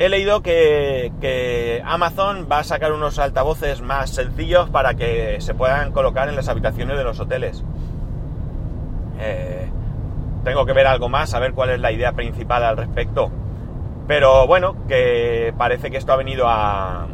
He 0.01 0.09
leído 0.09 0.41
que, 0.41 1.81
Amazon 1.85 2.47
va 2.51 2.59
a 2.59 2.63
sacar 2.63 2.91
unos 2.91 3.19
altavoces 3.19 3.81
más 3.81 4.09
sencillos 4.09 4.69
para 4.69 4.95
que 4.95 5.39
se 5.41 5.53
puedan 5.53 5.91
colocar 5.91 6.27
en 6.27 6.35
las 6.35 6.49
habitaciones 6.49 6.97
de 6.97 7.03
los 7.03 7.19
hoteles. 7.19 7.63
Eh, 9.19 9.69
tengo 10.43 10.65
que 10.65 10.73
ver 10.73 10.87
algo 10.87 11.07
más, 11.07 11.33
a 11.35 11.39
ver 11.39 11.53
cuál 11.53 11.69
es 11.69 11.79
la 11.79 11.91
idea 11.91 12.13
principal 12.13 12.63
al 12.63 12.77
respecto. 12.77 13.31
Pero 14.07 14.47
bueno, 14.47 14.75
que 14.87 15.53
parece 15.57 15.91
que 15.91 15.97
esto 15.97 16.13
ha 16.13 16.17
venido 16.17 16.47
a, 16.47 17.07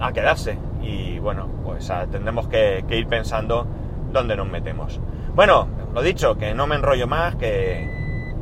a 0.00 0.12
quedarse. 0.14 0.58
Y 0.80 1.18
bueno, 1.18 1.46
pues 1.62 1.92
tendremos 2.10 2.48
que, 2.48 2.84
ir 2.88 3.06
pensando 3.06 3.66
dónde 4.12 4.34
nos 4.34 4.48
metemos. 4.48 4.98
Bueno, 5.34 5.68
lo 5.92 6.00
dicho, 6.00 6.38
que 6.38 6.54
no 6.54 6.66
me 6.66 6.76
enrollo 6.76 7.06
más, 7.06 7.36
que 7.36 7.86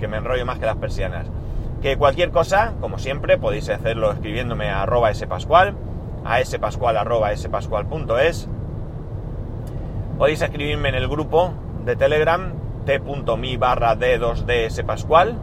me 0.08 0.18
enrollo 0.18 0.46
más 0.46 0.60
que 0.60 0.66
las 0.66 0.76
persianas. 0.76 1.26
Que 1.84 1.98
cualquier 1.98 2.30
cosa, 2.30 2.72
como 2.80 2.98
siempre, 2.98 3.36
podéis 3.36 3.68
hacerlo 3.68 4.10
escribiéndome 4.10 4.70
a 4.70 4.84
arroba 4.84 5.12
spascual, 5.12 5.74
a 6.24 6.42
spascual 6.42 6.96
arroba 6.96 7.36
spascual.es. 7.36 8.48
Podéis 10.16 10.40
escribirme 10.40 10.88
en 10.88 10.94
el 10.94 11.08
grupo 11.08 11.52
de 11.84 11.94
Telegram 11.94 12.54
t.mi 12.86 13.58
barra 13.58 13.98
d2d 13.98 14.70
spascual. 14.70 15.36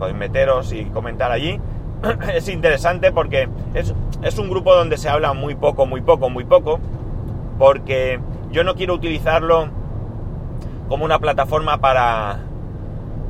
Podéis 0.00 0.18
meteros 0.18 0.72
y 0.72 0.86
comentar 0.86 1.30
allí. 1.30 1.60
es 2.34 2.48
interesante 2.48 3.12
porque 3.12 3.48
es, 3.74 3.94
es 4.20 4.38
un 4.40 4.50
grupo 4.50 4.74
donde 4.74 4.96
se 4.96 5.10
habla 5.10 5.32
muy 5.32 5.54
poco, 5.54 5.86
muy 5.86 6.00
poco, 6.00 6.28
muy 6.28 6.42
poco. 6.42 6.80
Porque 7.60 8.18
yo 8.50 8.64
no 8.64 8.74
quiero 8.74 8.94
utilizarlo 8.94 9.68
como 10.88 11.04
una 11.04 11.20
plataforma 11.20 11.78
para 11.78 12.40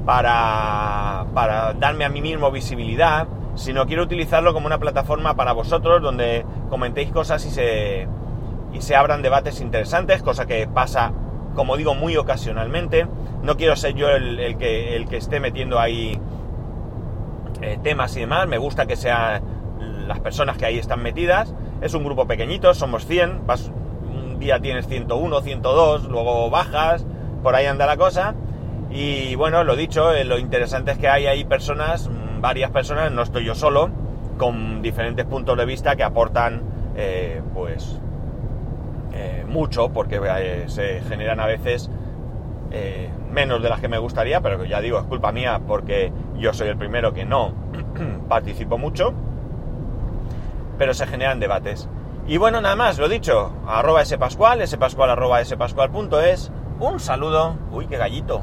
para, 0.04 1.26
para 1.35 1.75
darme 1.75 2.04
a 2.04 2.09
mí 2.09 2.21
mismo 2.21 2.50
visibilidad, 2.50 3.26
sino 3.54 3.87
quiero 3.87 4.02
utilizarlo 4.02 4.52
como 4.52 4.66
una 4.66 4.78
plataforma 4.78 5.35
para 5.35 5.52
vosotros 5.52 6.02
donde 6.02 6.44
comentéis 6.71 7.11
cosas 7.11 7.44
y 7.44 7.50
se, 7.50 8.09
y 8.73 8.80
se 8.80 8.97
abran 8.97 9.23
debates 9.23 9.61
interesantes, 9.61 10.23
cosa 10.23 10.47
que 10.47 10.66
pasa, 10.66 11.12
como 11.54 11.76
digo, 11.76 11.94
muy 11.94 12.16
ocasionalmente. 12.16 13.06
No 13.42 13.56
quiero 13.56 13.76
ser 13.76 13.94
yo 13.94 14.09
el, 14.09 14.56
que, 14.56 14.97
el 14.97 15.09
que 15.09 15.16
esté 15.16 15.40
metiendo 15.40 15.78
ahí 15.78 16.18
eh, 17.61 17.78
temas 17.82 18.16
y 18.16 18.21
demás, 18.21 18.49
me 18.49 18.59
gusta 18.59 18.87
que 18.87 18.97
sean 18.97 19.42
las 20.06 20.21
personas 20.21 20.56
que 20.56 20.66
ahí 20.66 20.78
están 20.78 21.02
metidas. 21.02 21.54
Es 21.80 21.94
un 21.94 22.04
grupo 22.04 22.26
pequeñito, 22.26 22.73
somos 22.75 23.06
100, 23.06 23.42
un 24.11 24.38
día 24.38 24.61
tienes 24.61 24.87
101, 24.88 25.40
102, 25.42 26.04
luego 26.04 26.49
bajas, 26.50 27.04
por 27.42 27.54
ahí 27.54 27.66
anda 27.66 27.87
la 27.87 27.97
cosa. 27.97 28.35
Y 28.92 29.34
bueno, 29.37 29.64
lo 29.64 29.75
dicho, 29.75 30.12
eh, 30.12 30.25
lo 30.25 30.38
interesante 30.38 30.92
es 30.92 30.99
que 30.99 31.08
hay 31.08 31.26
ahí 31.26 31.44
personas, 31.44 32.08
mm, 32.08 32.42
varias 32.42 32.70
personas, 32.70 33.11
no 33.11 33.22
estoy 33.22 33.44
yo 33.44 33.54
solo, 33.54 33.90
con 34.37 34.82
diferentes 34.82 35.25
puntos 35.25 35.56
de 35.56 35.64
vista 35.64 35.96
que 35.96 36.02
aportan, 36.02 36.62
eh, 36.94 37.40
pues, 37.54 37.99
eh, 39.14 39.44
mucho, 39.49 39.88
porque 39.90 40.64
se 40.66 41.00
generan 41.08 41.40
a 41.40 41.46
veces 41.46 41.90
menos 43.30 43.62
de 43.62 43.68
las 43.68 43.80
que 43.80 43.88
me 43.88 43.99
gustaría, 43.99 44.40
pero 44.40 44.64
ya 44.64 44.80
digo, 44.80 44.99
es 44.99 45.04
culpa 45.04 45.30
mía 45.30 45.61
porque 45.66 46.11
yo 46.37 46.54
soy 46.54 46.68
el 46.68 46.76
primero 46.78 47.12
que 47.12 47.25
no 47.26 47.52
participo 48.28 48.78
mucho, 48.78 49.12
pero 50.78 50.94
se 50.94 51.06
generan 51.06 51.38
debates. 51.38 51.88
Y 52.26 52.38
bueno, 52.38 52.62
nada 52.62 52.76
más, 52.76 52.99
lo 52.99 53.08
dicho, 53.08 53.52
arroba 53.66 54.04
spascual, 54.04 54.66
spascual 54.66 55.11
arroba 55.11 55.44
spascual.es, 55.44 56.50
un 56.80 56.99
saludo, 56.99 57.56
uy, 57.72 57.87
qué 57.87 57.99
gallito, 57.99 58.42